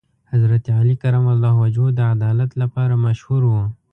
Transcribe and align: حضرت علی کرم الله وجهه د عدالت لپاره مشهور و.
حضرت 0.31 0.65
علی 0.79 0.95
کرم 1.01 1.25
الله 1.33 1.53
وجهه 1.63 1.89
د 1.93 1.99
عدالت 2.13 2.51
لپاره 2.61 3.01
مشهور 3.05 3.41
و. 3.47 3.53